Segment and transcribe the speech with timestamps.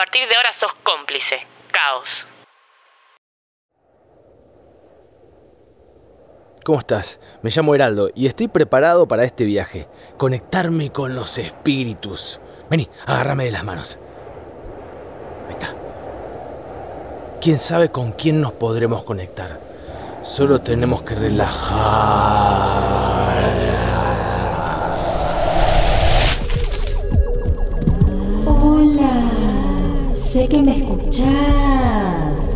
[0.00, 1.46] partir de ahora sos cómplice.
[1.70, 2.08] Caos.
[6.64, 7.20] ¿Cómo estás?
[7.42, 9.88] Me llamo Heraldo y estoy preparado para este viaje.
[10.16, 12.40] Conectarme con los espíritus.
[12.70, 13.98] Vení, agárrame de las manos.
[15.48, 15.74] Ahí está.
[17.42, 19.60] ¿Quién sabe con quién nos podremos conectar?
[20.22, 23.09] Solo tenemos que relajar.
[30.62, 32.46] Me escuchás.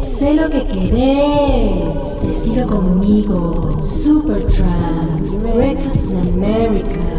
[0.00, 2.22] Sé lo que querés.
[2.22, 3.80] Decilo conmigo.
[3.80, 7.17] Supertramp, Breakfast in America.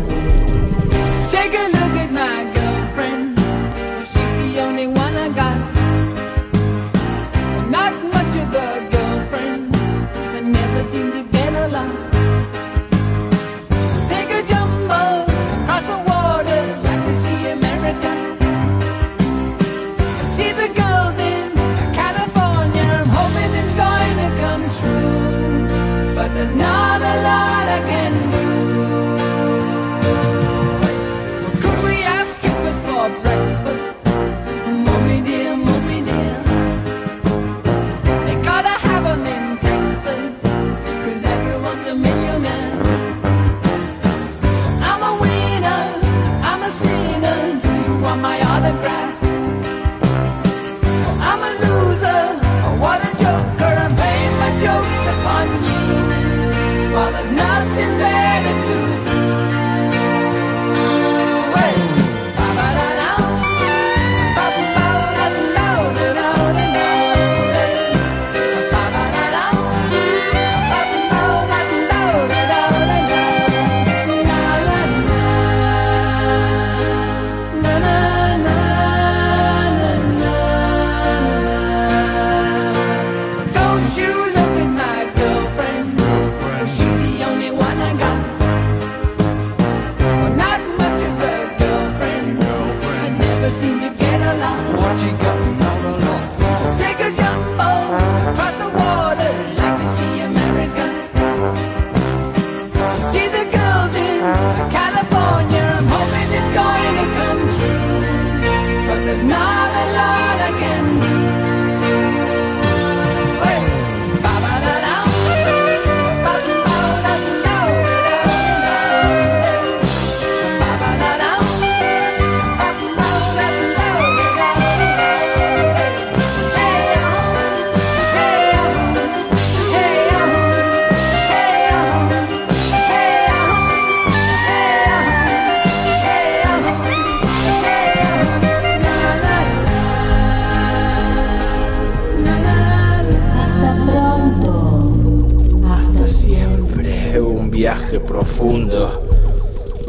[94.97, 95.28] She got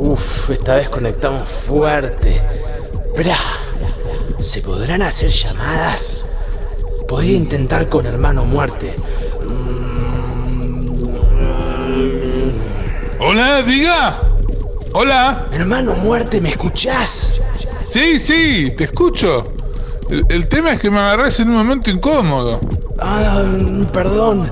[0.02, 2.40] Uf, esta vez conectamos fuerte.
[3.08, 3.36] Esperá,
[4.38, 6.24] ¿se podrán hacer llamadas?
[7.06, 8.96] Podría intentar con hermano muerte.
[13.18, 14.22] Hola, diga.
[14.94, 15.48] Hola.
[15.52, 17.42] Hermano muerte, ¿me escuchás?
[17.84, 19.52] Sí, sí, te escucho.
[20.08, 22.58] El, el tema es que me agarrás en un momento incómodo.
[22.98, 23.44] Ah,
[23.92, 24.50] perdón.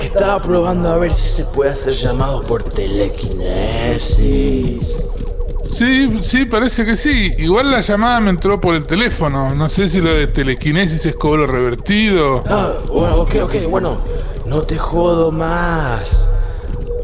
[0.00, 5.10] Que estaba probando a ver si se puede hacer llamados por telequinesis.
[5.68, 7.34] Sí, sí, parece que sí.
[7.36, 9.54] Igual la llamada me entró por el teléfono.
[9.54, 12.42] No sé si lo de telequinesis es cobro revertido.
[12.48, 13.98] Ah, bueno, ok, ok, bueno.
[14.46, 16.32] No te jodo más.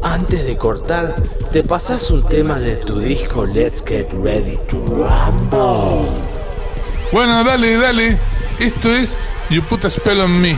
[0.01, 1.13] Antes de cortar,
[1.51, 6.09] ¿te pasas un tema de tu disco Let's Get Ready to Rumble?
[7.11, 8.17] Bueno, dale, dale.
[8.59, 9.19] Esto es
[9.51, 10.57] You Put a Spell on Me.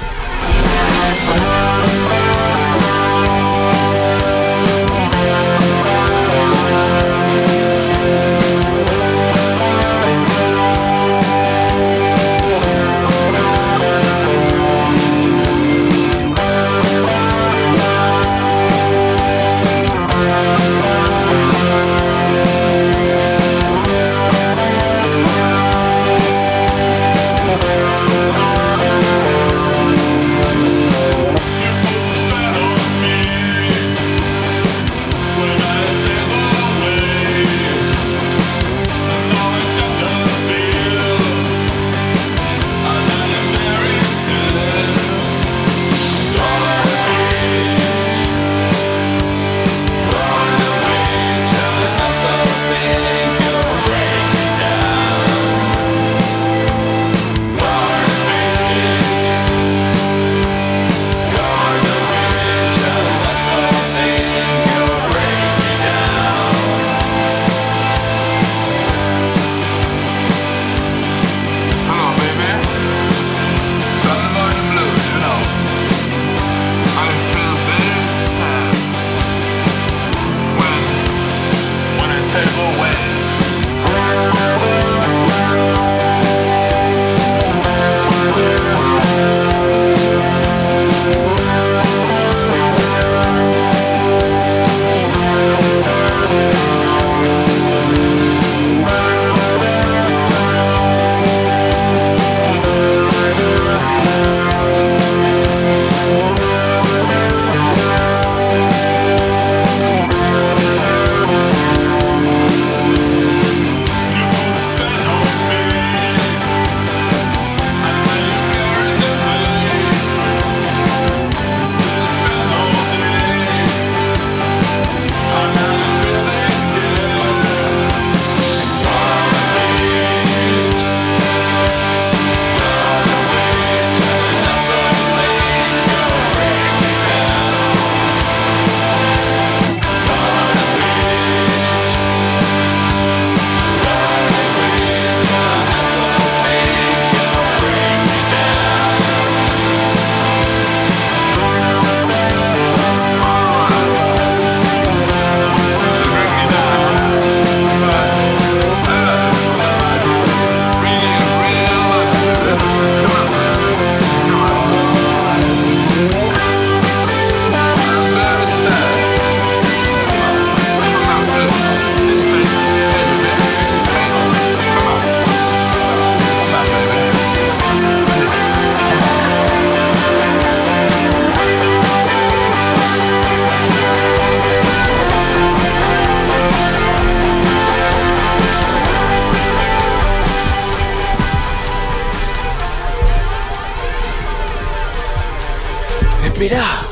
[196.41, 196.87] Esperá.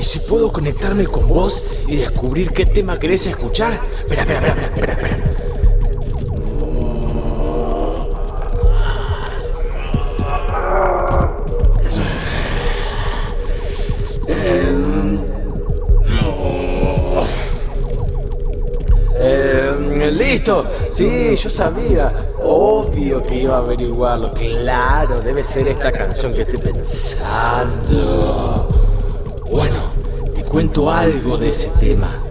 [0.00, 3.80] ¿Y si puedo conectarme con vos y descubrir qué tema querés escuchar?
[4.00, 5.10] Espera, espera, espera, espera, espera.
[5.10, 5.34] espera.
[19.20, 20.64] Eh, listo.
[20.90, 22.27] Sí, yo sabía.
[22.70, 24.30] Obvio que iba a averiguarlo.
[24.34, 27.88] Claro, debe ser esta canción que estoy pensando.
[29.50, 29.76] Bueno,
[30.34, 32.22] te cuento algo de ese tema.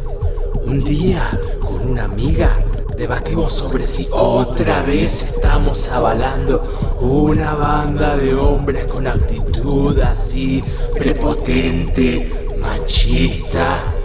[0.64, 1.28] Un día,
[1.60, 2.52] con una amiga,
[2.96, 10.64] debatimos sobre si otra vez estamos avalando una banda de hombres con actitud así
[10.94, 13.97] prepotente, machista,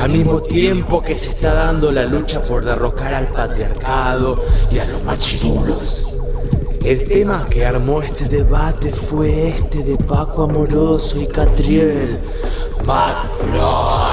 [0.00, 4.86] al mismo tiempo que se está dando la lucha por derrocar al patriarcado y a
[4.86, 6.16] los machirulos.
[6.82, 12.18] El tema que armó este debate fue este de Paco Amoroso y Catriel,
[12.86, 14.09] McFly.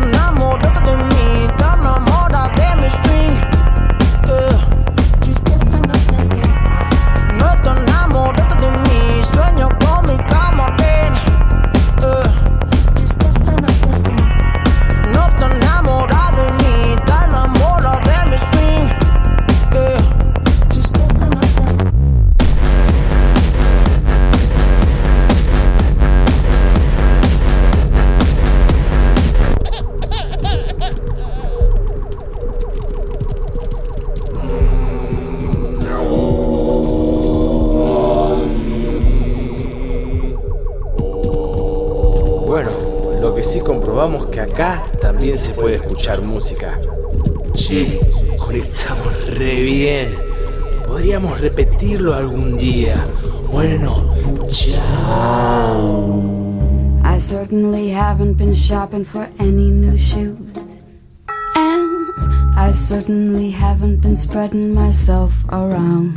[0.00, 1.15] と何も出たと
[46.46, 46.78] música.
[47.54, 48.00] Che,
[48.38, 50.16] conectamos re bien.
[50.86, 53.04] Podríamos repetirlo algún día.
[53.50, 54.14] Bueno,
[54.46, 56.22] chao.
[57.02, 60.38] I certainly haven't been shopping for any new shoes.
[61.56, 62.14] And
[62.56, 66.16] I certainly haven't been spreading myself around.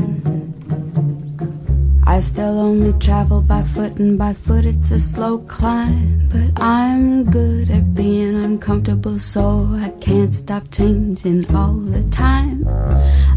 [2.10, 6.28] I still only travel by foot, and by foot it's a slow climb.
[6.28, 12.68] But I'm good at being uncomfortable, so I can't stop changing all the time.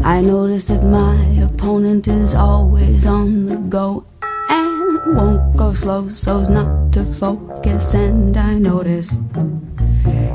[0.03, 4.07] I notice that my opponent is always on the go
[4.49, 7.93] and won't go slow so's not to focus.
[7.93, 9.19] And I notice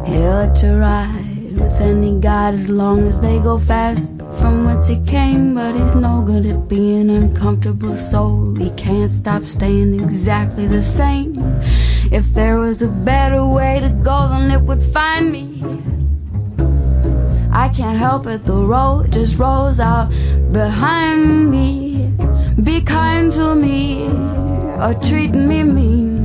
[0.06, 1.27] he'll ride
[1.58, 5.54] with any god as long as they go fast from whence he came.
[5.54, 11.34] But he's no good at being uncomfortable, so he can't stop staying exactly the same.
[12.10, 15.62] If there was a better way to go, then it would find me.
[17.52, 20.10] I can't help it, the road just rolls out
[20.52, 22.12] behind me.
[22.62, 24.06] Be kind to me
[24.82, 26.17] or treat me mean.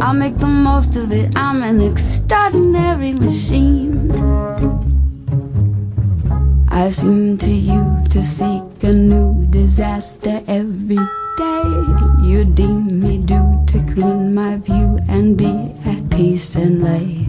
[0.00, 1.36] I'll make the most of it.
[1.36, 4.10] I'm an extraordinary machine.
[6.68, 10.96] I seem to you to seek a new disaster every
[11.36, 11.64] day
[12.22, 17.26] you deem me due to clean my view and be at peace and lay.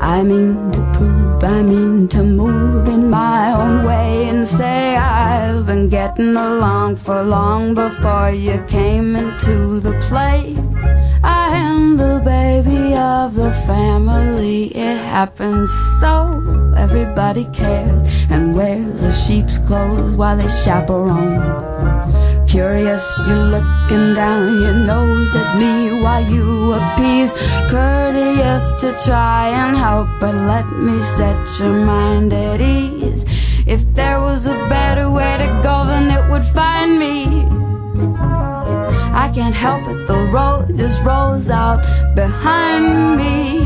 [0.00, 5.66] I mean to prove, I mean to move in my own way and say I've
[5.66, 10.56] been getting along for long before you came into the play.
[11.22, 14.66] I am the baby of the family.
[14.66, 15.70] It happens
[16.00, 16.42] so
[16.76, 21.66] everybody cares and wears the sheep's clothes while they chaperone.
[22.46, 27.32] Curious, you're looking down your nose at me while you appease.
[27.68, 33.24] Courteous to try and help, but let me set your mind at ease.
[33.66, 37.37] If there was a better way to go, then it would find me.
[39.38, 41.80] Can't help it, the road just rolls out
[42.16, 43.60] behind me.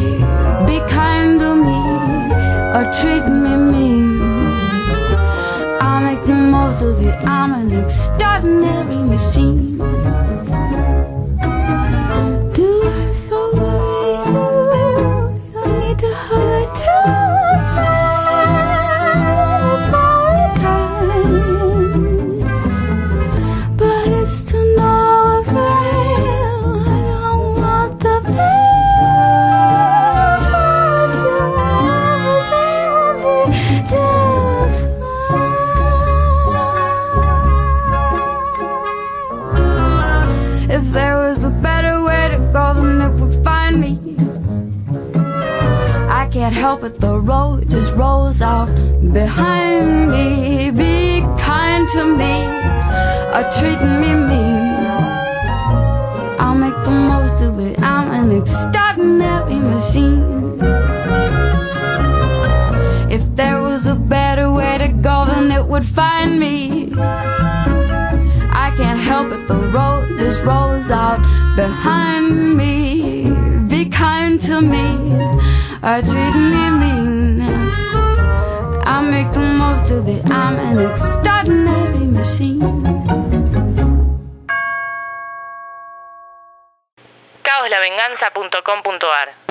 [0.67, 1.81] Be kind to me
[2.76, 4.21] or treat me mean.
[5.81, 7.14] I'll make the most of it.
[7.26, 9.72] I'm an extraordinary machine.
[40.92, 43.99] There was a better way to go, then it would find me.
[46.11, 48.66] I can't help it, the road just rolls out
[49.12, 50.70] behind me.
[50.70, 52.44] Be kind to me
[53.34, 54.62] or treat me mean.
[56.38, 57.80] I'll make the most of it.
[57.80, 60.61] I'm an extraordinary machine.
[63.11, 66.92] If there was a better way to go, then it would find me.
[68.73, 71.21] I can't help it, the road just rolls out
[71.57, 73.29] behind me.
[73.69, 75.12] Be kind to me
[75.85, 77.43] or treat me mean.
[78.88, 80.25] I make the most of it.
[80.31, 82.61] I'm an extraordinary machine.
[87.45, 89.41] caoslavenganza.com.ar